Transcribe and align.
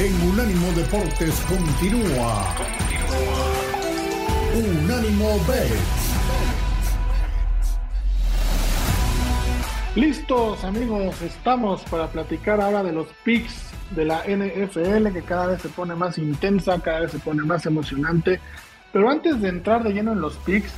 en 0.00 0.28
Unánimo 0.30 0.72
Deportes 0.72 1.34
continúa. 1.40 2.54
Unánimo 4.54 5.38
Bets. 5.46 6.14
Listos 9.96 10.64
amigos, 10.64 11.20
estamos 11.20 11.82
para 11.82 12.06
platicar 12.06 12.62
ahora 12.62 12.82
de 12.82 12.92
los 12.92 13.08
picks 13.24 13.72
de 13.94 14.06
la 14.06 14.22
NFL 14.22 15.12
que 15.12 15.20
cada 15.20 15.48
vez 15.48 15.60
se 15.60 15.68
pone 15.68 15.94
más 15.94 16.16
intensa, 16.16 16.80
cada 16.80 17.00
vez 17.00 17.10
se 17.10 17.18
pone 17.18 17.42
más 17.42 17.66
emocionante. 17.66 18.40
Pero 18.94 19.10
antes 19.10 19.38
de 19.42 19.50
entrar 19.50 19.82
de 19.82 19.92
lleno 19.92 20.12
en 20.12 20.22
los 20.22 20.38
picks, 20.38 20.72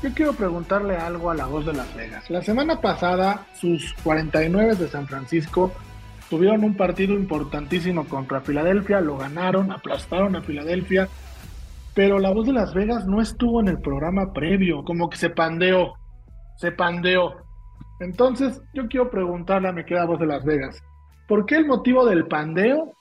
yo 0.00 0.14
quiero 0.14 0.32
preguntarle 0.34 0.96
algo 0.96 1.32
a 1.32 1.34
la 1.34 1.46
voz 1.46 1.66
de 1.66 1.72
Las 1.72 1.92
Vegas. 1.96 2.30
La 2.30 2.40
semana 2.40 2.80
pasada, 2.80 3.48
sus 3.52 3.94
49 4.04 4.76
de 4.76 4.88
San 4.88 5.08
Francisco 5.08 5.72
tuvieron 6.30 6.62
un 6.62 6.76
partido 6.76 7.14
importantísimo 7.14 8.06
contra 8.08 8.40
Filadelfia, 8.40 9.00
lo 9.00 9.18
ganaron, 9.18 9.72
aplastaron 9.72 10.36
a 10.36 10.42
Filadelfia, 10.42 11.08
pero 11.92 12.20
la 12.20 12.30
voz 12.30 12.46
de 12.46 12.52
Las 12.52 12.72
Vegas 12.72 13.04
no 13.06 13.20
estuvo 13.20 13.60
en 13.60 13.66
el 13.66 13.80
programa 13.80 14.32
previo, 14.32 14.84
como 14.84 15.10
que 15.10 15.18
se 15.18 15.30
pandeó, 15.30 15.94
se 16.56 16.70
pandeó. 16.70 17.34
Entonces, 17.98 18.62
yo 18.72 18.86
quiero 18.86 19.10
preguntarle 19.10 19.68
a 19.68 19.72
mi 19.72 19.84
querida 19.84 20.06
voz 20.06 20.20
de 20.20 20.26
Las 20.26 20.44
Vegas, 20.44 20.80
¿por 21.26 21.44
qué 21.46 21.56
el 21.56 21.66
motivo 21.66 22.06
del 22.06 22.26
pandeo? 22.28 22.92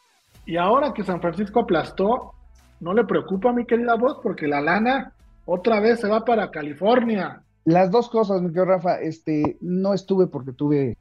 Y 0.48 0.58
ahora 0.58 0.92
que 0.94 1.04
San 1.04 1.22
Francisco 1.22 1.60
aplastó, 1.60 2.34
¿no 2.80 2.94
le 2.96 3.06
preocupa 3.06 3.52
a 3.52 3.54
mi 3.54 3.66
querida 3.66 3.94
voz? 3.96 4.18
Porque 4.24 4.48
la 4.48 4.60
lana 4.60 5.14
otra 5.46 5.80
vez 5.80 6.00
se 6.00 6.10
va 6.10 6.26
para 6.26 6.50
California. 6.50 7.44
Las 7.66 7.92
dos 7.92 8.10
cosas, 8.10 8.42
mi 8.42 8.48
querido 8.48 8.66
Rafa, 8.66 9.00
este, 9.00 9.58
no 9.62 9.94
estuve 9.94 10.26
porque 10.26 10.52
tuve 10.52 10.98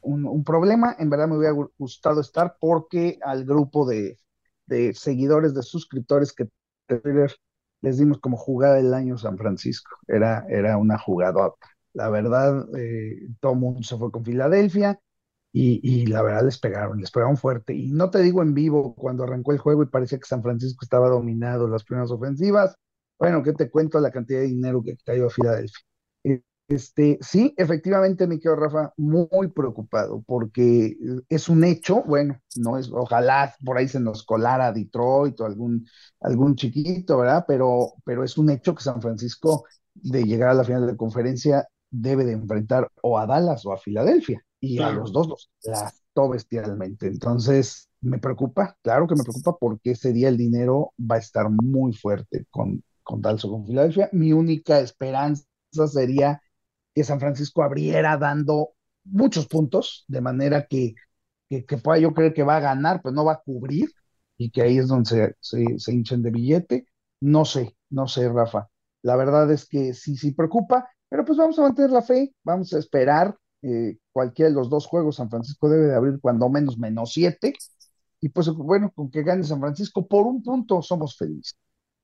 un, 0.00 0.44
problema, 0.44 0.96
en 0.98 1.10
verdad 1.10 1.28
me 1.28 1.36
hubiera 1.36 1.54
gustado 1.78 2.20
estar 2.20 2.56
porque 2.60 3.18
al 3.22 3.44
grupo 3.44 3.86
de, 3.86 4.18
seguidores, 4.94 5.54
de 5.54 5.62
suscriptores 5.62 6.32
que 6.32 6.48
les 7.82 7.98
dimos 7.98 8.18
como 8.18 8.36
jugada 8.36 8.74
del 8.74 8.94
año 8.94 9.16
San 9.18 9.38
Francisco, 9.38 9.90
era, 10.06 10.44
era 10.48 10.76
una 10.76 10.98
jugadota. 10.98 11.66
La 11.92 12.08
verdad, 12.10 12.66
eh, 12.76 13.28
todo 13.40 13.54
mundo 13.54 13.82
se 13.82 13.96
fue 13.96 14.10
con 14.12 14.24
Filadelfia 14.24 15.00
y, 15.52 15.80
y, 15.82 16.06
la 16.06 16.22
verdad 16.22 16.44
les 16.44 16.58
pegaron, 16.58 17.00
les 17.00 17.10
pegaron 17.10 17.36
fuerte. 17.36 17.74
Y 17.74 17.90
no 17.90 18.10
te 18.10 18.20
digo 18.20 18.42
en 18.42 18.54
vivo 18.54 18.94
cuando 18.94 19.24
arrancó 19.24 19.52
el 19.52 19.58
juego 19.58 19.82
y 19.82 19.86
parecía 19.86 20.18
que 20.18 20.26
San 20.26 20.42
Francisco 20.42 20.84
estaba 20.84 21.08
dominado 21.08 21.66
las 21.68 21.84
primeras 21.84 22.10
ofensivas, 22.10 22.76
bueno, 23.18 23.42
¿qué 23.42 23.52
te 23.52 23.70
cuento 23.70 24.00
la 24.00 24.10
cantidad 24.10 24.40
de 24.40 24.46
dinero 24.46 24.82
que 24.82 24.96
cayó 25.04 25.26
a 25.26 25.30
Filadelfia? 25.30 25.84
Este, 26.70 27.18
sí, 27.20 27.52
efectivamente 27.56 28.28
me 28.28 28.38
quedo, 28.38 28.54
Rafa, 28.54 28.94
muy 28.96 29.48
preocupado 29.48 30.22
porque 30.24 30.96
es 31.28 31.48
un 31.48 31.64
hecho, 31.64 32.04
bueno, 32.04 32.40
no 32.54 32.78
es, 32.78 32.88
ojalá 32.92 33.52
por 33.64 33.76
ahí 33.76 33.88
se 33.88 33.98
nos 33.98 34.22
colara 34.22 34.72
Detroit 34.72 35.40
o 35.40 35.46
algún, 35.46 35.84
algún 36.20 36.54
chiquito, 36.54 37.18
¿verdad? 37.18 37.44
Pero, 37.48 37.94
pero 38.04 38.22
es 38.22 38.38
un 38.38 38.50
hecho 38.50 38.76
que 38.76 38.84
San 38.84 39.02
Francisco, 39.02 39.64
de 39.94 40.22
llegar 40.22 40.50
a 40.50 40.54
la 40.54 40.62
final 40.62 40.82
de 40.82 40.92
la 40.92 40.96
conferencia, 40.96 41.66
debe 41.90 42.24
de 42.24 42.34
enfrentar 42.34 42.88
o 43.02 43.18
a 43.18 43.26
Dallas 43.26 43.66
o 43.66 43.72
a 43.72 43.78
Filadelfia, 43.78 44.40
y 44.60 44.78
a 44.78 44.92
los 44.92 45.12
dos 45.12 45.26
los 45.26 45.50
gastó 45.64 46.28
bestialmente. 46.28 47.08
Entonces, 47.08 47.88
me 48.00 48.18
preocupa, 48.18 48.76
claro 48.80 49.08
que 49.08 49.16
me 49.16 49.24
preocupa 49.24 49.56
porque 49.58 49.90
ese 49.90 50.12
día 50.12 50.28
el 50.28 50.36
dinero 50.36 50.92
va 51.00 51.16
a 51.16 51.18
estar 51.18 51.50
muy 51.50 51.94
fuerte 51.94 52.46
con, 52.48 52.84
con 53.02 53.20
Dallas 53.20 53.42
con 53.42 53.66
Filadelfia. 53.66 54.08
Mi 54.12 54.32
única 54.32 54.78
esperanza 54.78 55.44
sería 55.88 56.40
que 56.94 57.04
San 57.04 57.20
Francisco 57.20 57.62
abriera 57.62 58.16
dando 58.16 58.70
muchos 59.04 59.46
puntos, 59.46 60.04
de 60.08 60.20
manera 60.20 60.66
que, 60.66 60.94
que, 61.48 61.62
pueda 61.78 61.98
yo 61.98 62.14
creer 62.14 62.34
que 62.34 62.42
va 62.42 62.56
a 62.56 62.60
ganar, 62.60 63.00
pero 63.02 63.14
no 63.14 63.24
va 63.24 63.34
a 63.34 63.42
cubrir, 63.42 63.90
y 64.36 64.50
que 64.50 64.62
ahí 64.62 64.78
es 64.78 64.88
donde 64.88 65.34
se, 65.40 65.78
se, 65.78 65.92
hinchen 65.92 66.22
de 66.22 66.30
billete. 66.30 66.86
No 67.20 67.44
sé, 67.44 67.76
no 67.90 68.08
sé, 68.08 68.28
Rafa. 68.28 68.68
La 69.02 69.16
verdad 69.16 69.50
es 69.52 69.66
que 69.66 69.94
sí, 69.94 70.16
sí 70.16 70.32
preocupa, 70.32 70.88
pero 71.08 71.24
pues 71.24 71.38
vamos 71.38 71.58
a 71.58 71.62
mantener 71.62 71.90
la 71.90 72.02
fe, 72.02 72.34
vamos 72.44 72.72
a 72.72 72.78
esperar. 72.78 73.36
Eh, 73.62 73.98
cualquiera 74.12 74.48
de 74.48 74.54
los 74.54 74.70
dos 74.70 74.86
juegos, 74.86 75.16
San 75.16 75.28
Francisco 75.28 75.68
debe 75.68 75.86
de 75.88 75.94
abrir 75.94 76.18
cuando 76.20 76.48
menos 76.48 76.78
menos 76.78 77.12
siete, 77.12 77.52
y 78.20 78.28
pues 78.30 78.48
bueno, 78.50 78.92
con 78.94 79.10
que 79.10 79.22
gane 79.22 79.44
San 79.44 79.60
Francisco 79.60 80.06
por 80.06 80.26
un 80.26 80.42
punto 80.42 80.82
somos 80.82 81.16
felices. 81.16 81.56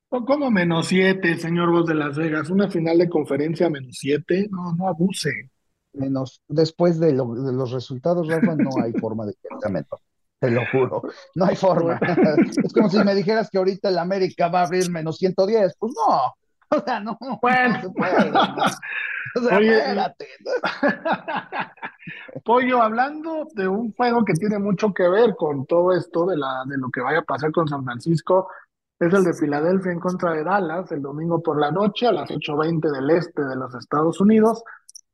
¿Cómo 0.09 0.49
menos 0.49 0.87
siete, 0.87 1.37
señor 1.37 1.69
Voz 1.71 1.85
de 1.85 1.95
Las 1.95 2.15
Vegas? 2.15 2.49
¿Una 2.49 2.69
final 2.69 2.97
de 2.97 3.09
conferencia 3.09 3.69
menos 3.69 3.97
siete? 3.99 4.47
No, 4.49 4.73
no 4.73 4.87
abuse. 4.87 5.51
Menos, 5.93 6.41
después 6.47 6.99
de, 6.99 7.13
los 7.13 7.71
resultados, 7.71 8.27
Rafa, 8.27 8.55
no 8.55 8.69
hay 8.81 8.93
forma 9.01 9.25
de 9.25 9.33
que 9.33 9.49
sea 9.59 9.69
menos. 9.69 9.89
Te 10.39 10.51
lo 10.51 10.61
juro, 10.71 11.01
no 11.35 11.45
hay 11.45 11.55
forma. 11.55 11.99
es 12.63 12.71
como 12.71 12.89
si 12.89 13.03
me 13.03 13.15
dijeras 13.15 13.49
que 13.49 13.57
ahorita 13.57 13.89
el 13.89 13.97
América 13.97 14.47
va 14.49 14.61
a 14.61 14.65
abrir 14.65 14.89
menos 14.89 15.17
110. 15.17 15.75
Pues 15.77 15.93
no, 15.93 16.33
o 16.77 16.83
sea, 16.85 16.99
no. 16.99 17.17
Bueno, 17.41 17.81
o 19.35 19.41
sea, 19.41 19.57
Oye, 19.57 19.77
espérate. 19.77 20.27
Pollo, 22.45 22.81
hablando 22.81 23.47
de 23.53 23.67
un 23.67 23.93
juego 23.93 24.23
que 24.23 24.33
tiene 24.33 24.59
mucho 24.59 24.93
que 24.93 25.07
ver 25.09 25.35
con 25.35 25.65
todo 25.65 25.91
esto 25.91 26.25
de, 26.27 26.37
la, 26.37 26.63
de 26.65 26.77
lo 26.77 26.89
que 26.89 27.01
vaya 27.01 27.19
a 27.19 27.23
pasar 27.23 27.51
con 27.51 27.67
San 27.67 27.83
Francisco, 27.83 28.47
es 28.99 29.13
el 29.13 29.23
de 29.23 29.33
Filadelfia 29.33 29.91
en 29.91 29.99
contra 29.99 30.33
de 30.33 30.43
Dallas 30.43 30.91
el 30.91 31.01
domingo 31.01 31.41
por 31.41 31.59
la 31.59 31.71
noche 31.71 32.07
a 32.07 32.11
las 32.11 32.29
8.20 32.29 32.91
del 32.91 33.09
este 33.11 33.43
de 33.43 33.55
los 33.55 33.73
Estados 33.75 34.19
Unidos. 34.19 34.63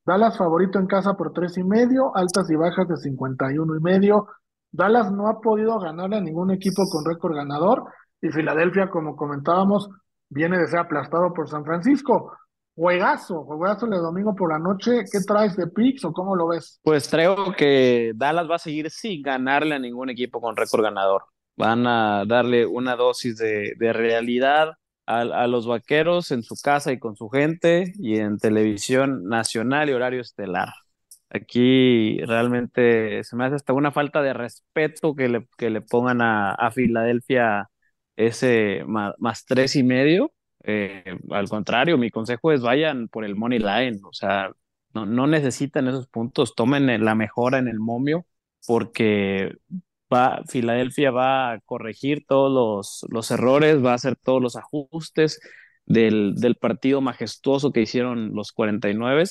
Dallas 0.05 0.37
favorito 0.37 0.79
en 0.79 0.87
casa 0.87 1.15
por 1.15 1.33
tres 1.33 1.57
y 1.57 1.63
medio, 1.63 2.15
altas 2.15 2.49
y 2.49 2.55
bajas 2.55 2.87
de 2.87 2.97
51 2.97 3.75
y 3.75 3.79
medio. 3.81 4.27
Dallas 4.71 5.11
no 5.11 5.27
ha 5.27 5.39
podido 5.41 5.79
ganarle 5.79 6.17
a 6.17 6.21
ningún 6.21 6.51
equipo 6.51 6.83
con 6.89 7.05
récord 7.05 7.35
ganador 7.35 7.83
y 8.21 8.29
Filadelfia, 8.29 8.89
como 8.89 9.15
comentábamos, 9.17 9.89
viene 10.29 10.57
de 10.57 10.67
ser 10.67 10.79
aplastado 10.79 11.33
por 11.33 11.49
San 11.49 11.65
Francisco. 11.65 12.31
Juegazo, 12.75 13.43
juegazo 13.43 13.85
el 13.85 14.01
domingo 14.01 14.33
por 14.33 14.49
la 14.51 14.59
noche. 14.59 15.03
¿Qué 15.11 15.19
traes 15.27 15.55
de 15.57 15.67
Pix 15.67 16.05
o 16.05 16.13
cómo 16.13 16.35
lo 16.35 16.47
ves? 16.47 16.79
Pues 16.83 17.07
creo 17.09 17.53
que 17.55 18.13
Dallas 18.15 18.49
va 18.49 18.55
a 18.55 18.59
seguir 18.59 18.89
sin 18.89 19.21
ganarle 19.21 19.75
a 19.75 19.79
ningún 19.79 20.09
equipo 20.09 20.41
con 20.41 20.55
récord 20.55 20.81
ganador 20.83 21.23
van 21.55 21.87
a 21.87 22.25
darle 22.25 22.65
una 22.65 22.95
dosis 22.95 23.37
de, 23.37 23.75
realidad 23.93 24.73
a, 25.05 25.47
los 25.47 25.67
vaqueros 25.67 26.31
en 26.31 26.43
su 26.43 26.55
casa 26.63 26.91
y 26.91 26.99
con 26.99 27.15
su 27.15 27.29
gente 27.29 27.93
y 27.99 28.17
en 28.19 28.37
televisión 28.37 29.25
nacional 29.25 29.89
y 29.89 29.93
horario 29.93 30.21
estelar. 30.21 30.69
Aquí 31.29 32.19
realmente 32.25 33.23
se 33.23 33.35
me 33.35 33.45
hace 33.45 33.55
hasta 33.55 33.73
una 33.73 33.91
falta 33.91 34.21
de 34.21 34.33
respeto 34.33 35.15
que 35.15 35.29
le, 35.29 35.47
que 35.57 35.69
le 35.69 35.81
pongan 35.81 36.21
a, 36.21 36.71
Filadelfia 36.71 37.69
ese 38.15 38.83
más, 38.87 39.45
tres 39.45 39.75
y 39.75 39.83
medio. 39.83 40.33
Eh, 40.63 41.17
al 41.31 41.49
contrario, 41.49 41.97
mi 41.97 42.09
consejo 42.11 42.51
es 42.51 42.61
vayan 42.61 43.07
por 43.09 43.25
el 43.25 43.35
money 43.35 43.59
line, 43.59 43.99
o 44.03 44.13
sea, 44.13 44.51
no, 44.93 45.05
no 45.05 45.27
necesitan 45.27 45.87
esos 45.87 46.07
puntos, 46.07 46.55
tomen 46.55 47.03
la 47.03 47.15
mejora 47.15 47.57
en 47.57 47.67
el 47.67 47.79
momio 47.79 48.25
porque 48.65 49.57
Filadelfia 50.47 51.11
va 51.11 51.53
a 51.53 51.59
corregir 51.61 52.25
todos 52.27 53.05
los, 53.09 53.31
errores, 53.31 53.83
va 53.83 53.91
a 53.91 53.95
hacer 53.95 54.15
todos 54.15 54.41
los 54.41 54.55
ajustes 54.55 55.39
del, 55.85 56.35
del, 56.35 56.55
partido 56.55 57.01
majestuoso 57.01 57.71
que 57.71 57.81
hicieron 57.81 58.33
los 58.33 58.51
49 58.51 59.23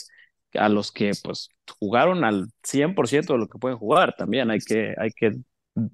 a 0.54 0.68
los 0.68 0.92
que 0.92 1.12
pues 1.22 1.48
jugaron 1.78 2.24
al 2.24 2.48
100% 2.62 3.34
de 3.34 3.38
lo 3.38 3.48
que 3.48 3.58
pueden 3.58 3.78
jugar. 3.78 4.14
También 4.16 4.50
hay 4.50 4.60
que, 4.60 4.94
hay 4.98 5.10
que 5.12 5.32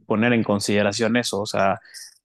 poner 0.07 0.33
en 0.33 0.45
consideración 0.45 1.17
eso. 1.17 1.41
O 1.41 1.47
sea, 1.47 1.79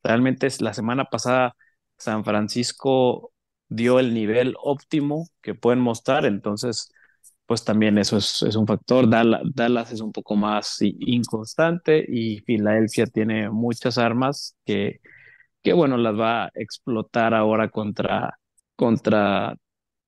realmente 0.03 0.47
la 0.59 0.73
semana 0.73 1.05
pasada 1.05 1.55
San 1.97 2.23
Francisco 2.25 3.31
dio 3.69 3.99
el 3.99 4.13
nivel 4.13 4.55
óptimo 4.61 5.27
que 5.41 5.55
pueden 5.55 5.79
mostrar, 5.79 6.25
entonces 6.25 6.91
pues 7.45 7.63
también 7.63 7.97
eso 7.97 8.17
es, 8.17 8.41
un 8.55 8.67
factor. 8.67 9.07
Dallas, 9.09 9.91
es 9.91 10.01
un 10.01 10.11
poco 10.11 10.35
más 10.35 10.77
inconstante 10.81 12.05
y 12.07 12.39
Filadelfia 12.39 13.05
tiene 13.05 13.49
muchas 13.49 13.97
armas 13.97 14.55
que, 14.65 15.01
que, 15.61 15.73
bueno, 15.73 15.97
las 15.97 16.17
va 16.17 16.45
a 16.45 16.51
explotar 16.55 17.33
ahora 17.33 17.69
contra, 17.69 18.37
contra 18.75 19.55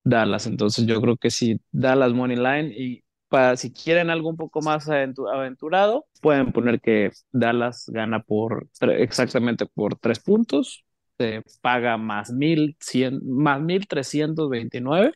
Dallas. 0.02 0.46
Entonces 0.46 0.86
yo 0.86 1.00
creo 1.00 1.16
que 1.16 1.30
si 1.30 1.60
Dallas 1.70 2.12
Money 2.12 2.36
Line 2.36 2.74
y 2.76 3.04
para, 3.28 3.56
si 3.56 3.72
quieren 3.72 4.08
algo 4.08 4.30
un 4.30 4.36
poco 4.36 4.62
más 4.62 4.88
aventurado, 4.88 6.06
pueden 6.22 6.52
poner 6.52 6.80
que 6.80 7.10
Dallas 7.32 7.90
gana 7.92 8.22
por 8.22 8.68
exactamente 8.80 9.66
por 9.66 9.96
tres 9.96 10.20
puntos, 10.20 10.84
se 11.18 11.42
paga 11.60 11.96
más 11.96 12.30
mil 12.32 12.76
cien, 12.78 13.20
más 13.24 13.60
mil 13.60 13.86
trescientos 13.88 14.48
veintinueve. 14.48 15.12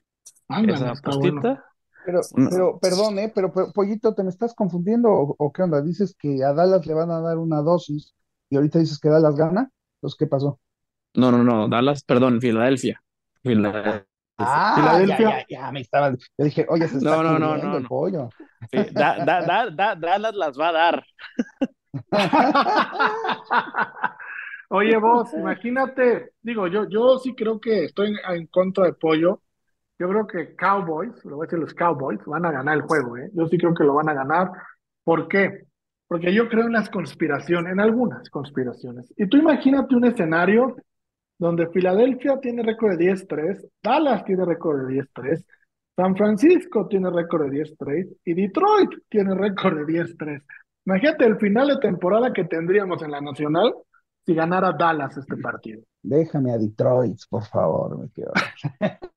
esa 0.67 0.91
apostita. 0.91 1.65
Pero, 2.05 2.21
pero, 2.35 2.79
perdón, 2.81 3.19
¿eh? 3.19 3.33
Pero, 3.35 3.53
Pollito, 3.53 4.15
¿te 4.15 4.23
me 4.23 4.31
estás 4.31 4.55
confundiendo 4.55 5.09
o, 5.11 5.53
qué 5.53 5.63
onda? 5.63 5.83
Dices 5.83 6.15
que 6.19 6.43
a 6.45 6.53
Dallas 6.53 6.87
le 6.87 6.95
van 6.95 7.11
a 7.11 7.21
dar 7.21 7.39
una 7.39 7.63
dosis 7.63 8.15
y 8.49 8.57
ahorita 8.57 8.79
dices 8.79 8.99
que 8.99 9.09
Dallas 9.09 9.37
gana. 9.37 9.71
Entonces, 9.97 10.19
¿qué 10.19 10.27
pasó? 10.27 10.59
No, 11.15 11.31
no, 11.31 11.45
no, 11.45 11.69
Dallas, 11.69 12.03
perdón, 12.05 12.41
Filadelfia. 12.41 13.03
Filadelfia. 13.43 14.07
Ah, 14.39 14.75
Filadelfia. 14.77 15.47
Ya, 15.49 15.49
ya, 15.49 15.73
me 15.73 15.81
estaba. 15.81 16.11
Yo 16.11 16.45
dije, 16.45 16.67
oye, 16.69 16.89
se 16.89 16.99
está 16.99 17.11
no, 17.11 17.23
no, 17.23 17.39
no, 17.39 17.57
no, 17.57 17.77
el 17.77 17.87
pollo. 17.87 18.31
da, 18.93 19.25
da, 19.25 19.71
da, 19.71 19.95
Dallas 19.95 20.35
las 20.35 20.59
va 20.59 20.69
a 20.69 20.73
dar. 20.73 21.05
Oye, 24.73 24.97
vos, 24.99 25.35
imagínate, 25.35 26.31
digo, 26.43 26.69
yo, 26.69 26.89
yo 26.89 27.19
sí 27.19 27.35
creo 27.35 27.61
que 27.61 27.87
estoy 27.87 28.11
en, 28.11 28.19
en 28.37 28.47
contra 28.47 28.85
de 28.85 28.93
Pollo. 28.93 29.43
Yo 30.01 30.09
creo 30.09 30.27
que 30.27 30.57
Cowboys, 30.57 31.13
lo 31.27 31.37
voy 31.37 31.45
a 31.45 31.47
decir 31.47 31.59
los 31.59 31.75
Cowboys, 31.75 32.19
van 32.25 32.47
a 32.47 32.51
ganar 32.51 32.75
el 32.75 32.83
juego, 32.83 33.19
¿eh? 33.19 33.31
Yo 33.35 33.47
sí 33.49 33.59
creo 33.59 33.75
que 33.75 33.85
lo 33.85 33.93
van 33.93 34.09
a 34.09 34.15
ganar. 34.15 34.51
¿Por 35.05 35.29
qué? 35.29 35.67
Porque 36.09 36.33
yo 36.33 36.49
creo 36.49 36.65
en 36.65 36.73
las 36.73 36.89
conspiraciones, 36.89 37.71
en 37.71 37.81
algunas 37.81 38.31
conspiraciones. 38.31 39.13
Y 39.19 39.29
tú 39.29 39.37
imagínate 39.37 39.95
un 39.95 40.07
escenario 40.07 40.75
donde 41.39 41.69
Filadelfia 41.69 42.41
tiene 42.41 42.63
récord 42.63 42.97
de 42.97 43.13
10-3, 43.13 43.69
Dallas 43.83 44.25
tiene 44.25 44.47
récord 44.47 44.89
de 44.89 45.03
10-3, 45.03 45.45
San 45.95 46.17
Francisco 46.17 46.89
tiene 46.89 47.11
récord 47.11 47.51
de 47.51 47.63
10-3 47.63 48.17
y 48.25 48.33
Detroit 48.33 48.91
tiene 49.11 49.35
récord 49.35 49.85
de 49.85 49.85
10-3. 49.85 50.43
Imagínate 50.87 51.27
el 51.27 51.37
final 51.37 51.69
de 51.69 51.77
temporada 51.77 52.33
que 52.33 52.45
tendríamos 52.45 53.03
en 53.03 53.11
la 53.11 53.21
Nacional 53.21 53.75
si 54.31 54.37
ganara 54.37 54.73
Dallas 54.73 55.17
este 55.17 55.37
partido. 55.37 55.83
Déjame 56.03 56.53
a 56.53 56.59
Detroit, 56.59 57.19
por 57.29 57.45
favor, 57.45 57.99
me 57.99 58.09
quedo. 58.11 58.33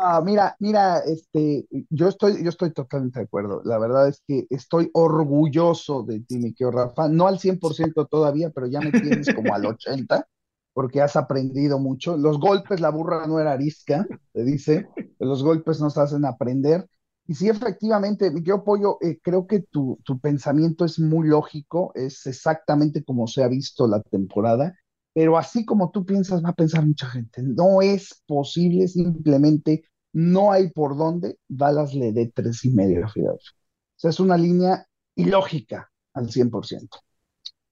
No, 0.00 0.22
mira, 0.22 0.54
mira, 0.60 1.00
este, 1.00 1.66
yo 1.90 2.06
estoy, 2.08 2.42
yo 2.42 2.50
estoy 2.50 2.72
totalmente 2.72 3.18
de 3.18 3.24
acuerdo. 3.24 3.62
La 3.64 3.78
verdad 3.78 4.06
es 4.08 4.22
que 4.26 4.46
estoy 4.48 4.90
orgulloso 4.94 6.04
de 6.04 6.20
ti, 6.20 6.38
mi 6.38 6.54
querido 6.54 6.70
Rafa. 6.70 7.08
No 7.08 7.26
al 7.26 7.40
100% 7.40 8.06
todavía, 8.08 8.50
pero 8.50 8.68
ya 8.68 8.80
me 8.80 8.92
tienes 8.92 9.34
como 9.34 9.52
al 9.54 9.64
80%, 9.64 10.24
porque 10.72 11.02
has 11.02 11.16
aprendido 11.16 11.80
mucho. 11.80 12.16
Los 12.16 12.38
golpes, 12.38 12.80
la 12.80 12.90
burra 12.90 13.26
no 13.26 13.40
era 13.40 13.52
arisca, 13.52 14.06
te 14.32 14.44
dice. 14.44 14.86
Los 15.18 15.42
golpes 15.42 15.80
nos 15.80 15.98
hacen 15.98 16.24
aprender. 16.24 16.86
Y 17.28 17.34
sí, 17.34 17.48
efectivamente, 17.48 18.32
querido 18.32 18.64
Pollo, 18.64 18.98
eh, 19.02 19.20
creo 19.22 19.46
que 19.46 19.60
tu, 19.60 19.98
tu 20.04 20.18
pensamiento 20.18 20.84
es 20.84 20.98
muy 20.98 21.28
lógico, 21.28 21.92
es 21.94 22.26
exactamente 22.26 23.04
como 23.04 23.26
se 23.28 23.42
ha 23.44 23.48
visto 23.48 23.86
la 23.86 24.02
temporada 24.02 24.74
pero 25.14 25.36
así 25.36 25.64
como 25.64 25.90
tú 25.90 26.06
piensas, 26.06 26.44
va 26.44 26.50
a 26.50 26.54
pensar 26.54 26.86
mucha 26.86 27.06
gente. 27.08 27.42
No 27.42 27.82
es 27.82 28.22
posible, 28.26 28.86
simplemente 28.86 29.82
no 30.12 30.52
hay 30.52 30.70
por 30.70 30.96
dónde 30.96 31.38
Dallas 31.48 31.92
le 31.94 32.12
dé 32.12 32.30
tres 32.32 32.64
y 32.64 32.70
medio 32.70 33.04
a 33.04 33.08
Filadelfia. 33.08 33.50
O 33.96 34.00
sea, 34.00 34.10
es 34.10 34.20
una 34.20 34.36
línea 34.36 34.86
ilógica 35.16 35.90
al 36.14 36.30
100%. 36.30 36.98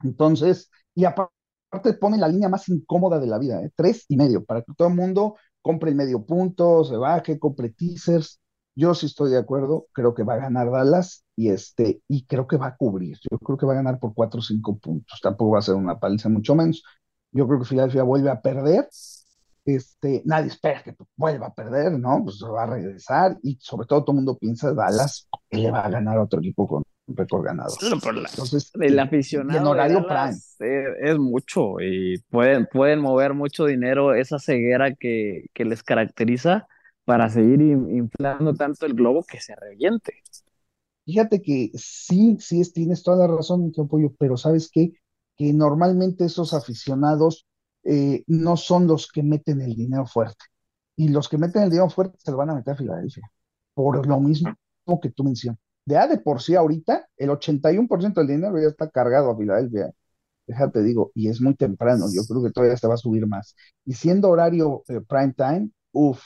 Entonces, 0.03 0.70
y 0.94 1.05
aparte 1.05 1.32
pone 2.00 2.19
la 2.19 2.29
línea 2.29 2.49
más 2.49 2.69
incómoda 2.69 3.19
de 3.19 3.26
la 3.26 3.38
vida, 3.38 3.62
¿eh? 3.62 3.70
tres 3.76 4.05
y 4.08 4.17
medio, 4.17 4.44
para 4.44 4.62
que 4.62 4.73
todo 4.76 4.88
el 4.88 4.94
mundo 4.94 5.37
compre 5.62 5.91
el 5.91 5.97
medio 5.97 6.25
punto, 6.25 6.85
se 6.85 6.97
baje, 6.97 7.38
compre 7.38 7.70
teasers. 7.70 8.41
Yo 8.78 8.94
sí 8.94 9.06
estoy 9.06 9.31
de 9.31 9.38
acuerdo, 9.38 9.87
creo 9.93 10.14
que 10.14 10.23
va 10.23 10.34
a 10.34 10.38
ganar 10.38 10.70
Dallas 10.70 11.25
y 11.34 11.49
este, 11.49 12.02
y 12.08 12.26
creo 12.26 12.46
que 12.46 12.58
va 12.58 12.67
a 12.67 12.76
cubrir. 12.76 13.17
Yo 13.31 13.38
creo 13.38 13.56
que 13.56 13.64
va 13.64 13.73
a 13.73 13.76
ganar 13.76 13.99
por 13.99 14.12
cuatro 14.12 14.40
o 14.40 14.43
cinco 14.43 14.76
puntos. 14.76 15.19
Tampoco 15.23 15.52
va 15.52 15.61
a 15.61 15.62
ser 15.62 15.76
una 15.76 15.99
paliza, 15.99 16.28
mucho 16.28 16.55
menos. 16.55 16.84
Yo 17.32 17.49
creo 17.49 17.58
que 17.58 17.64
Filadelfia 17.64 18.02
vuelve 18.02 18.31
a 18.31 18.43
perder. 18.43 18.87
Este, 19.64 20.23
nadie 20.26 20.49
espera 20.49 20.82
que 20.82 20.94
vuelva 21.17 21.46
a 21.46 21.55
perder, 21.55 21.99
¿no? 21.99 22.23
Pues 22.23 22.38
va 22.44 22.64
a 22.64 22.67
regresar 22.67 23.38
y 23.43 23.56
sobre 23.62 23.87
todo 23.87 24.05
todo 24.05 24.12
el 24.12 24.17
mundo 24.17 24.37
piensa 24.37 24.75
Dallas 24.75 25.26
que 25.49 25.56
le 25.56 25.70
va 25.70 25.81
a 25.81 25.88
ganar 25.88 26.19
a 26.19 26.22
otro 26.22 26.40
equipo 26.40 26.69
con 26.69 26.82
un 27.06 27.17
récord 27.17 27.44
ganado. 27.44 27.75
Entonces, 27.81 28.70
el 28.79 28.99
aficionado 28.99 29.58
en 29.58 29.67
horario 29.67 30.06
prime. 30.06 30.37
Es, 31.00 31.19
mucho 31.19 31.81
y 31.81 32.19
pueden, 32.29 32.69
pueden 32.70 33.00
mover 33.00 33.32
mucho 33.32 33.64
dinero 33.64 34.14
esa 34.14 34.38
ceguera 34.38 34.94
que, 34.94 35.46
que 35.55 35.64
les 35.64 35.82
caracteriza 35.82 36.69
para 37.06 37.31
seguir 37.31 37.62
inflando 37.62 38.55
tanto 38.55 38.85
el 38.85 38.93
globo 38.93 39.25
que 39.25 39.41
se 39.41 39.56
reviente. 39.56 40.23
Fíjate 41.06 41.41
que 41.41 41.70
sí, 41.75 42.37
sí, 42.41 42.62
tienes 42.73 43.03
toda 43.03 43.26
la 43.26 43.37
razón, 43.37 43.64
mi 43.64 43.73
apoyo, 43.82 44.12
pero 44.19 44.37
¿sabes 44.37 44.69
qué? 44.70 44.93
que 45.37 45.53
normalmente 45.53 46.25
esos 46.25 46.55
aficionados 46.55 47.47
eh, 47.85 48.25
no 48.26 48.56
son 48.56 48.87
los 48.87 49.06
que 49.11 49.23
meten 49.23 49.61
el 49.61 49.75
dinero 49.75 50.06
fuerte. 50.06 50.44
Y 50.97 51.08
los 51.08 51.29
que 51.29 51.38
meten 51.38 51.62
el 51.62 51.70
dinero 51.70 51.91
fuerte 51.91 52.19
se 52.23 52.31
lo 52.31 52.38
van 52.38 52.50
a 52.50 52.55
meter 52.55 52.75
a 52.75 52.76
Filadelfia, 52.76 53.31
por 53.75 54.06
lo 54.06 54.20
mismo 54.20 54.55
que 55.03 55.11
tú 55.11 55.25
mencionas. 55.25 55.61
De 55.85 55.97
A 55.99 56.08
de 56.08 56.19
por 56.19 56.43
sí 56.43 56.55
ahorita, 56.55 57.06
el 57.17 57.31
81% 57.31 58.20
del 58.20 58.29
dinero 58.29 58.61
ya 58.61 58.69
está 58.69 58.91
cargado 58.91 59.31
a 59.31 59.37
Filadelfia. 59.37 59.93
Déjate 60.47 60.82
digo, 60.82 61.12
y 61.14 61.29
es 61.29 61.41
muy 61.41 61.55
temprano, 61.55 62.06
yo 62.12 62.23
creo 62.29 62.43
que 62.44 62.50
todavía 62.53 62.76
se 62.76 62.88
va 62.88 62.94
a 62.94 62.99
subir 62.99 63.26
más. 63.26 63.55
Y 63.85 63.94
siendo 63.94 64.31
horario 64.31 64.85
eh, 64.88 65.00
prime 65.06 65.35
time, 65.35 65.70
uff, 65.93 66.23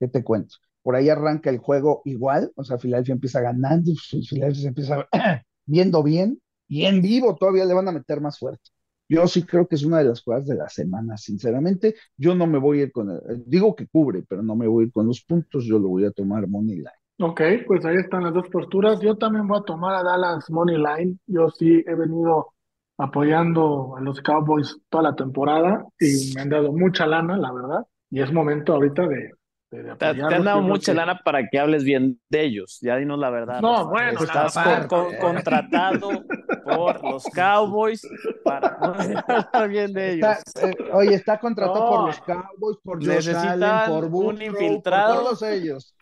¿qué 0.00 0.08
te 0.08 0.24
cuento? 0.24 0.56
Por 0.82 0.96
ahí 0.96 1.08
arranca 1.10 1.50
el 1.50 1.58
juego 1.58 2.02
igual, 2.06 2.50
o 2.56 2.64
sea, 2.64 2.78
Filadelfia 2.78 3.12
empieza 3.12 3.40
ganando, 3.40 3.92
Filadelfia 4.28 4.68
empieza 4.68 5.08
viendo 5.66 6.02
bien, 6.02 6.40
y 6.66 6.86
en 6.86 7.02
vivo 7.02 7.36
todavía 7.36 7.64
le 7.64 7.74
van 7.74 7.88
a 7.88 7.92
meter 7.92 8.20
más 8.20 8.38
fuerte. 8.38 8.70
Yo 9.08 9.26
sí 9.26 9.42
creo 9.42 9.66
que 9.66 9.74
es 9.74 9.84
una 9.84 9.98
de 9.98 10.04
las 10.04 10.22
jugadas 10.22 10.46
de 10.46 10.54
la 10.54 10.68
semana, 10.68 11.16
sinceramente. 11.16 11.96
Yo 12.16 12.36
no 12.36 12.46
me 12.46 12.58
voy 12.58 12.78
a 12.78 12.82
ir 12.84 12.92
con, 12.92 13.10
el, 13.10 13.42
digo 13.44 13.74
que 13.74 13.88
cubre, 13.88 14.22
pero 14.26 14.40
no 14.40 14.54
me 14.54 14.68
voy 14.68 14.84
a 14.84 14.86
ir 14.86 14.92
con 14.92 15.06
los 15.06 15.20
puntos, 15.22 15.64
yo 15.64 15.80
lo 15.80 15.88
voy 15.88 16.04
a 16.04 16.12
tomar 16.12 16.46
Money 16.46 16.76
Line. 16.76 16.90
Ok, 17.18 17.40
pues 17.66 17.84
ahí 17.84 17.96
están 17.96 18.22
las 18.22 18.32
dos 18.32 18.48
posturas. 18.50 19.00
Yo 19.00 19.16
también 19.16 19.48
voy 19.48 19.58
a 19.58 19.64
tomar 19.64 19.96
a 19.96 20.04
Dallas 20.04 20.48
Money 20.48 20.76
Line. 20.76 21.18
Yo 21.26 21.50
sí 21.50 21.84
he 21.86 21.94
venido 21.94 22.54
apoyando 22.98 23.96
a 23.96 24.00
los 24.00 24.20
Cowboys 24.20 24.78
toda 24.88 25.10
la 25.10 25.16
temporada 25.16 25.84
y 25.98 26.32
me 26.34 26.42
han 26.42 26.48
dado 26.48 26.72
mucha 26.72 27.04
lana, 27.04 27.36
la 27.36 27.52
verdad. 27.52 27.86
Y 28.10 28.20
es 28.20 28.32
momento 28.32 28.74
ahorita 28.74 29.08
de, 29.08 29.32
te, 29.70 30.04
han 30.04 30.44
dado 30.44 30.62
mucha 30.62 30.92
lana 30.92 31.20
para 31.24 31.48
que 31.48 31.58
hables 31.58 31.84
bien 31.84 32.20
de 32.28 32.42
ellos, 32.42 32.78
ya 32.82 32.96
dinos 32.96 33.20
la 33.20 33.30
verdad. 33.30 33.60
No, 33.60 33.88
bueno, 33.88 34.20
estás 34.20 34.54
contratado 34.88 36.24
por 36.64 37.04
los 37.04 37.24
Cowboys 37.26 38.02
para 38.44 38.68
hablar 39.54 39.68
bien 39.68 39.92
de 39.92 40.14
ellos. 40.14 40.28
Eh, 40.60 40.74
oye, 40.92 41.14
está 41.14 41.38
contratado 41.38 41.88
por 41.88 42.06
los 42.08 42.20
Cowboys, 42.20 42.78
por 42.82 43.04
Josh 43.04 43.30
Allen, 43.30 43.88
por 43.88 44.04
un 44.06 44.42
infiltrado. 44.42 45.14
por 45.14 45.22
todos 45.24 45.42
ellos. 45.42 45.94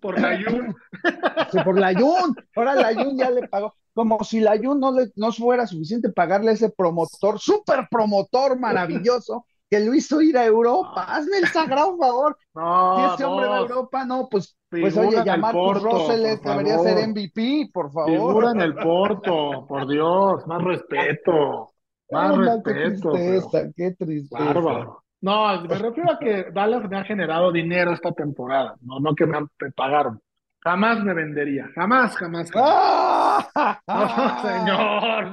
por 0.00 0.20
la 0.20 0.40
Jun. 0.42 0.74
Sí, 1.50 1.58
por 1.64 1.78
la 1.78 1.94
Jun. 1.94 2.34
Ahora 2.54 2.74
la 2.74 2.94
Jun 2.94 3.18
ya 3.18 3.30
le 3.30 3.48
pagó. 3.48 3.74
Como 3.92 4.22
si 4.24 4.40
la 4.40 4.56
Jun 4.56 4.78
no, 4.78 4.92
le, 4.92 5.10
no 5.16 5.32
fuera 5.32 5.66
suficiente 5.66 6.10
pagarle 6.10 6.50
a 6.50 6.54
ese 6.54 6.70
promotor, 6.70 7.38
súper 7.40 7.88
promotor 7.90 8.58
maravilloso 8.58 9.46
que 9.70 9.80
lo 9.80 9.94
hizo 9.94 10.20
ir 10.22 10.36
a 10.36 10.44
Europa. 10.44 11.04
Hazme 11.08 11.38
el 11.38 11.48
sagrado 11.48 11.96
favor. 11.98 12.38
No, 12.54 12.96
si 12.96 13.14
ese 13.14 13.24
hombre 13.24 13.48
va 13.48 13.56
a 13.56 13.60
Europa, 13.60 14.04
no, 14.04 14.28
pues, 14.30 14.56
pues 14.70 14.96
oye, 14.96 15.22
ya 15.24 15.36
Marcus 15.36 15.82
Russell 15.82 16.38
debería 16.42 16.78
ser 16.78 17.08
MVP, 17.08 17.70
por 17.72 17.92
favor. 17.92 18.10
Figura 18.10 18.50
en 18.52 18.60
el 18.60 18.74
Porto, 18.74 19.66
por 19.66 19.88
Dios, 19.88 20.46
más 20.46 20.62
respeto. 20.62 21.70
Más 22.10 22.36
respeto. 22.36 23.12
Qué 23.12 23.20
tristeza, 23.20 23.72
qué 23.76 23.90
tristeza. 23.92 24.44
Bárbaro. 24.44 25.02
No, 25.20 25.60
me 25.62 25.74
refiero 25.78 26.12
a 26.12 26.18
que 26.18 26.50
Dallas 26.52 26.88
me 26.88 26.98
ha 26.98 27.04
generado 27.04 27.50
dinero 27.50 27.92
esta 27.92 28.12
temporada, 28.12 28.76
no, 28.82 29.00
no 29.00 29.14
que 29.14 29.26
me, 29.26 29.38
pagaron. 29.74 30.20
Jamás 30.60 31.02
me 31.02 31.14
vendería, 31.14 31.68
jamás, 31.74 32.16
jamás. 32.16 32.50
jamás. 32.50 33.48
No, 33.86 34.42
señor, 34.42 35.30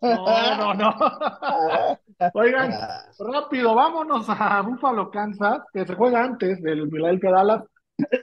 no, 0.00 0.56
no, 0.56 0.74
no. 0.74 0.94
Oigan, 2.34 2.72
rápido, 3.18 3.74
vámonos 3.74 4.26
a 4.28 4.60
Buffalo, 4.62 5.10
Kansas, 5.10 5.60
que 5.72 5.86
se 5.86 5.94
juega 5.94 6.24
antes 6.24 6.62
del 6.62 6.88
Philadelphia 6.88 7.30
Dallas. 7.30 7.62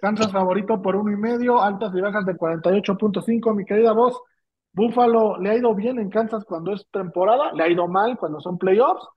Kansas 0.01 0.31
favorito 0.31 0.81
por 0.81 0.95
uno 0.95 1.11
y 1.11 1.17
medio, 1.17 1.61
altas 1.61 1.93
y 1.95 2.01
bajas 2.01 2.25
de 2.25 2.35
48.5. 2.35 3.53
Mi 3.55 3.65
querida 3.65 3.93
voz, 3.93 4.19
Buffalo 4.73 5.37
le 5.37 5.49
ha 5.49 5.55
ido 5.55 5.73
bien 5.75 5.99
en 5.99 6.09
Kansas 6.09 6.43
cuando 6.45 6.73
es 6.73 6.85
temporada, 6.91 7.51
le 7.53 7.63
ha 7.63 7.69
ido 7.69 7.87
mal 7.87 8.17
cuando 8.17 8.39
son 8.39 8.57
playoffs. 8.57 9.07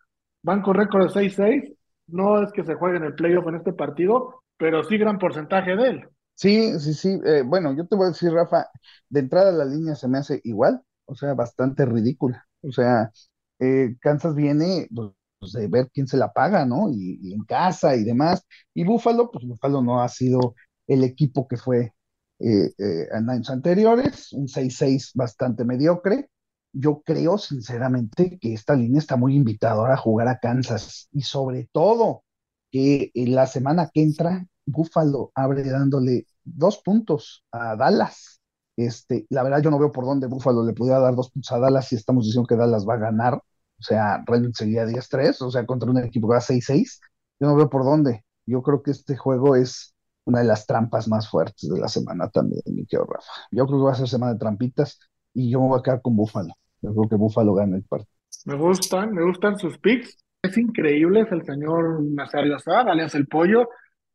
Van 0.42 0.62
con 0.62 0.74
récord 0.74 1.04
de 1.04 1.10
6-6. 1.10 1.74
No 2.06 2.42
es 2.42 2.52
que 2.52 2.64
se 2.64 2.74
juegue 2.74 2.98
en 2.98 3.04
el 3.04 3.14
playoff 3.14 3.46
en 3.48 3.56
este 3.56 3.72
partido, 3.72 4.42
pero 4.56 4.84
sí 4.84 4.98
gran 4.98 5.18
porcentaje 5.18 5.74
de 5.74 5.88
él. 5.88 6.08
Sí, 6.34 6.78
sí, 6.80 6.94
sí. 6.94 7.20
Eh, 7.24 7.42
bueno, 7.44 7.74
yo 7.76 7.86
te 7.86 7.96
voy 7.96 8.06
a 8.06 8.08
decir, 8.08 8.32
Rafa, 8.32 8.66
de 9.08 9.20
entrada 9.20 9.52
la 9.52 9.64
línea 9.64 9.94
se 9.94 10.08
me 10.08 10.18
hace 10.18 10.40
igual, 10.44 10.82
o 11.06 11.14
sea, 11.14 11.34
bastante 11.34 11.86
ridícula. 11.86 12.46
O 12.62 12.72
sea, 12.72 13.10
eh, 13.58 13.96
Kansas 14.00 14.34
viene 14.34 14.88
pues, 14.94 15.52
de 15.52 15.68
ver 15.68 15.90
quién 15.92 16.06
se 16.06 16.16
la 16.16 16.32
paga, 16.32 16.64
¿no? 16.66 16.90
Y, 16.90 17.32
en 17.32 17.44
casa 17.44 17.96
y 17.96 18.04
demás. 18.04 18.46
Y 18.74 18.84
Buffalo, 18.84 19.30
pues 19.30 19.46
Buffalo 19.46 19.82
no 19.82 20.02
ha 20.02 20.08
sido 20.08 20.54
el 20.86 21.04
equipo 21.04 21.46
que 21.48 21.56
fue 21.56 21.92
eh, 22.40 22.72
eh, 22.78 23.08
en 23.12 23.30
años 23.30 23.50
anteriores, 23.50 24.32
un 24.32 24.48
6-6 24.48 25.12
bastante 25.14 25.64
mediocre. 25.64 26.28
Yo 26.72 27.02
creo 27.04 27.38
sinceramente 27.38 28.38
que 28.40 28.54
esta 28.54 28.74
línea 28.74 28.98
está 28.98 29.16
muy 29.16 29.36
invitadora 29.36 29.94
a 29.94 29.98
jugar 29.98 30.28
a 30.28 30.38
Kansas 30.38 31.08
y 31.12 31.22
sobre 31.22 31.68
todo 31.72 32.24
que 32.70 33.12
en 33.14 33.34
la 33.34 33.46
semana 33.46 33.90
que 33.92 34.02
entra 34.02 34.46
Buffalo 34.66 35.30
abre 35.34 35.62
dándole 35.64 36.26
dos 36.42 36.78
puntos 36.78 37.44
a 37.52 37.76
Dallas. 37.76 38.40
Este, 38.76 39.26
la 39.30 39.42
verdad, 39.42 39.62
yo 39.62 39.70
no 39.70 39.78
veo 39.78 39.92
por 39.92 40.04
dónde 40.04 40.26
Buffalo 40.26 40.64
le 40.64 40.72
pudiera 40.72 40.98
dar 40.98 41.14
dos 41.14 41.30
puntos 41.30 41.52
a 41.52 41.58
Dallas 41.58 41.88
si 41.88 41.96
estamos 41.96 42.24
diciendo 42.24 42.46
que 42.46 42.56
Dallas 42.56 42.86
va 42.88 42.94
a 42.94 42.98
ganar. 42.98 43.34
O 43.34 43.82
sea, 43.82 44.22
realmente 44.26 44.58
sería 44.58 44.84
10-3, 44.84 45.42
o 45.42 45.50
sea, 45.50 45.66
contra 45.66 45.90
un 45.90 45.98
equipo 45.98 46.28
que 46.28 46.34
va 46.34 46.40
6-6. 46.40 47.00
Yo 47.40 47.48
no 47.48 47.56
veo 47.56 47.68
por 47.68 47.84
dónde. 47.84 48.24
Yo 48.46 48.62
creo 48.62 48.82
que 48.82 48.90
este 48.90 49.16
juego 49.16 49.56
es 49.56 49.94
una 50.24 50.40
de 50.40 50.46
las 50.46 50.66
trampas 50.66 51.08
más 51.08 51.28
fuertes 51.28 51.68
de 51.68 51.78
la 51.78 51.88
semana 51.88 52.28
también, 52.28 52.62
mi 52.66 52.86
querido 52.86 53.06
Rafa. 53.06 53.30
Yo 53.50 53.66
creo 53.66 53.78
que 53.78 53.84
va 53.84 53.92
a 53.92 53.96
ser 53.96 54.08
semana 54.08 54.32
de 54.32 54.38
trampitas 54.38 54.98
y 55.34 55.50
yo 55.50 55.60
me 55.60 55.68
voy 55.68 55.78
a 55.78 55.82
quedar 55.82 56.02
con 56.02 56.16
Buffalo. 56.16 56.54
Yo 56.80 56.94
creo 56.94 57.08
que 57.08 57.16
Buffalo 57.16 57.54
gana 57.54 57.76
el 57.76 57.82
partido. 57.82 58.10
Me 58.46 58.56
gustan, 58.56 59.12
me 59.12 59.24
gustan 59.24 59.58
sus 59.58 59.78
picks. 59.78 60.16
Es 60.42 60.58
increíble, 60.58 61.22
es 61.22 61.32
el 61.32 61.44
señor 61.44 62.02
Nazario 62.02 62.56
Azar, 62.56 62.88
alias 62.88 63.14
el 63.14 63.26
pollo. 63.26 63.68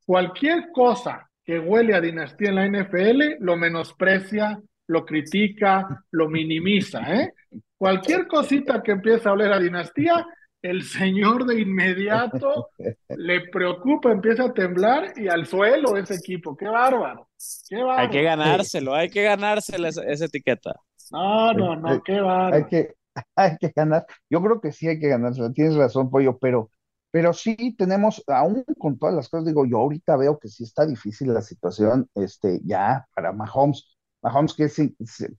Cualquier 0.05 0.71
cosa 0.71 1.28
que 1.49 1.57
huele 1.57 1.95
a 1.95 1.99
dinastía 1.99 2.49
en 2.49 2.55
la 2.55 2.67
NFL 2.67 3.37
lo 3.39 3.57
menosprecia, 3.57 4.61
lo 4.85 5.03
critica, 5.03 6.05
lo 6.11 6.29
minimiza, 6.29 6.99
¿eh? 7.11 7.33
Cualquier 7.75 8.27
cosita 8.27 8.83
que 8.83 8.91
empiece 8.91 9.27
a 9.27 9.31
oler 9.31 9.51
a 9.51 9.57
dinastía, 9.57 10.27
el 10.61 10.83
señor 10.83 11.47
de 11.47 11.59
inmediato 11.59 12.69
le 13.17 13.49
preocupa, 13.49 14.11
empieza 14.11 14.43
a 14.43 14.53
temblar 14.53 15.13
y 15.15 15.27
al 15.27 15.47
suelo 15.47 15.97
ese 15.97 16.17
equipo. 16.17 16.55
¡Qué 16.55 16.67
bárbaro! 16.67 17.29
¡Qué 17.67 17.77
bárbaro! 17.77 17.99
Hay 17.99 18.09
que 18.09 18.21
ganárselo, 18.21 18.93
hay 18.93 19.09
que 19.09 19.23
ganárselo 19.23 19.87
esa, 19.87 20.03
esa 20.03 20.25
etiqueta. 20.25 20.75
No, 21.09 21.51
no, 21.53 21.75
no, 21.75 22.03
qué 22.03 22.21
bárbaro. 22.21 22.57
Hay 22.57 22.65
que, 22.65 22.93
hay 23.35 23.57
que 23.59 23.73
ganar. 23.75 24.05
Yo 24.29 24.39
creo 24.43 24.61
que 24.61 24.71
sí 24.71 24.87
hay 24.87 24.99
que 24.99 25.07
ganárselo. 25.07 25.51
Tienes 25.51 25.73
razón, 25.75 26.11
Pollo, 26.11 26.37
pero, 26.37 26.69
pero 27.11 27.33
sí 27.33 27.75
tenemos, 27.77 28.23
aún 28.27 28.63
con 28.77 28.97
todas 28.99 29.15
las 29.15 29.29
cosas, 29.29 29.45
digo, 29.47 29.65
yo 29.65 29.77
ahorita 29.79 30.15
veo 30.17 30.39
que 30.39 30.47
sí 30.49 30.63
está 30.63 30.85
difícil 30.85 31.33
la 31.33 31.41
situación, 31.41 32.09
este, 32.15 32.61
ya 32.63 33.07
para 33.15 33.31
Mahomes. 33.33 33.95
Mahomes, 34.21 34.53
que 34.53 34.69
sí, 34.69 34.95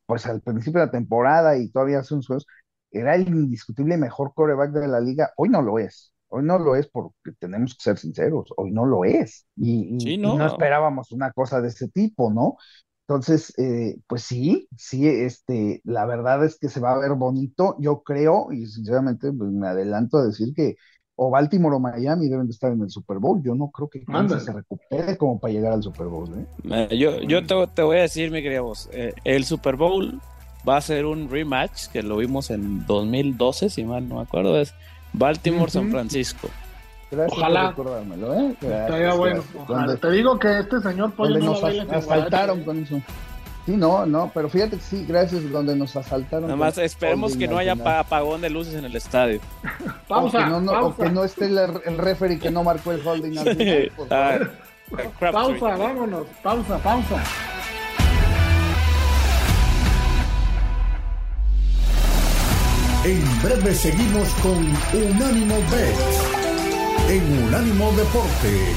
pues 0.07 0.27
al 0.27 0.41
principio 0.43 0.81
de 0.81 0.87
la 0.87 0.93
temporada 0.93 1.57
y 1.57 1.71
todavía 1.71 2.00
hace 2.00 2.15
unos 2.15 2.27
juegos, 2.27 2.47
era 2.91 3.15
el 3.15 3.29
indiscutible 3.29 3.97
mejor 3.97 4.33
coreback 4.35 4.73
de 4.73 4.89
la 4.89 5.00
liga. 5.00 5.33
Hoy 5.37 5.49
no 5.49 5.62
lo 5.62 5.79
es. 5.79 6.12
Hoy 6.29 6.43
no 6.45 6.59
lo 6.59 6.77
es 6.77 6.89
porque 6.89 7.33
tenemos 7.39 7.75
que 7.75 7.83
ser 7.83 7.99
sinceros. 7.99 8.53
Hoy 8.57 8.71
no 8.73 8.87
lo 8.87 9.05
es. 9.05 9.47
Y, 9.57 10.15
y- 10.15 10.17
Sí, 10.19 10.31
y 10.31 10.33
no. 10.33 10.37
no 10.37 10.47
esperábamos 10.47 11.12
una 11.12 11.33
cosa 11.33 11.61
de 11.61 11.69
ese 11.69 11.89
tipo, 11.89 12.33
¿no? 12.33 12.57
Entonces, 13.07 13.53
eh, 13.59 13.97
pues 14.07 14.23
sí, 14.23 14.69
sí, 14.77 15.09
este, 15.09 15.81
la 15.85 16.07
verdad 16.07 16.45
es 16.45 16.59
que 16.59 16.69
se 16.69 16.79
va 16.81 16.93
a 16.93 16.99
ver 16.99 17.12
bonito. 17.15 17.77
Yo 17.81 18.03
creo, 18.03 18.53
y 18.53 18.67
sinceramente, 18.67 19.33
pues 19.33 19.50
me 19.50 19.67
adelanto 19.69 20.19
a 20.19 20.27
decir 20.27 20.55
que 20.55 20.77
o 21.23 21.29
Baltimore 21.31 21.77
o 21.77 21.79
Miami 21.79 22.29
deben 22.29 22.47
de 22.47 22.53
estar 22.53 22.73
en 22.73 22.81
el 22.81 22.89
Super 22.89 23.19
Bowl. 23.19 23.43
Yo 23.43 23.55
no 23.55 23.71
creo 23.71 23.91
que 23.91 24.03
Kansas 24.05 24.43
se 24.45 24.53
recupere 24.55 25.19
como 25.19 25.39
para 25.39 25.53
llegar 25.53 25.73
al 25.75 25.83
Super 25.83 26.07
Bowl, 26.07 26.29
¿eh? 26.35 26.47
Eh, 26.91 26.97
Yo, 26.97 27.21
yo 27.21 27.47
te, 27.47 27.55
te 27.75 27.83
voy 27.83 27.99
a 27.99 28.03
decir, 28.03 28.31
mi 28.31 28.43
querido 28.43 28.65
vos, 28.65 28.89
eh, 28.93 29.12
el 29.25 29.45
Super 29.45 29.77
Bowl 29.77 30.19
va 30.67 30.79
a 30.79 30.81
ser 30.81 31.05
un 31.05 31.29
rematch 31.29 31.89
que 31.89 32.03
lo 32.03 32.17
vimos 32.17 32.50
en 32.50 32.87
2012, 32.87 33.69
si 33.69 33.85
mal 33.85 34.09
no 34.09 34.15
me 34.17 34.23
acuerdo, 34.23 34.59
es 34.59 34.73
Baltimore-San. 35.12 35.91
Francisco. 35.91 36.49
Gracias 37.11 37.37
Ojalá. 37.39 37.75
por 37.75 37.87
recordármelo, 37.87 38.35
¿eh? 38.35 38.50
Estaría 38.53 38.87
Gracias, 38.87 39.17
bueno. 39.19 39.35
gracias. 39.43 39.62
Ojalá. 39.62 39.79
Donde- 39.87 39.97
Te 40.00 40.11
digo 40.12 40.39
que 40.39 40.59
este 40.61 40.81
señor 40.81 41.12
pollo 41.12 41.39
no 41.39 41.45
nos 41.47 41.57
lo 41.57 41.62
baila 41.62 41.83
as- 41.83 41.89
sin 41.89 41.97
asaltaron 42.12 42.62
guarache. 42.65 42.89
con 42.89 42.99
eso. 43.00 43.07
Sí, 43.67 43.73
no, 43.76 44.07
no, 44.07 44.31
pero 44.35 44.49
fíjate 44.49 44.76
que 44.76 44.83
sí, 44.83 45.05
gracias, 45.07 45.49
donde 45.50 45.76
nos 45.76 45.95
asaltaron. 45.95 46.45
Nada 46.47 46.57
más 46.57 46.79
esperemos 46.79 47.37
que 47.37 47.47
no 47.47 47.59
haya 47.59 47.73
apagón 48.00 48.40
de 48.40 48.50
luces 48.50 48.75
en 48.75 48.85
el 48.85 48.97
estadio. 48.97 49.40
Pausa, 50.09 50.38
o 50.38 50.45
que 50.45 50.50
no, 50.50 50.61
no- 50.61 50.73
o 50.73 50.75
pausa. 50.81 51.02
que 51.05 51.11
no 51.11 51.25
esté 51.25 51.45
el, 51.47 51.59
el 51.59 51.99
referee 51.99 52.38
que 52.38 52.50
no 52.50 52.64
marcó 52.64 52.93
el 52.93 53.07
holding 53.07 53.38
al 53.38 53.57
final, 53.57 53.93
por 53.97 54.07
Ah. 54.11 54.38
Pausa, 55.33 55.76
vámonos. 55.76 56.26
Pausa, 56.43 56.79
pausa. 56.79 57.23
En 63.05 63.43
breve 63.43 63.75
seguimos 63.75 64.29
con 64.43 64.59
Unánimo 64.93 65.55
Bet 65.71 65.97
en 67.09 67.45
Unánimo 67.47 67.90
Deportes. 67.93 68.76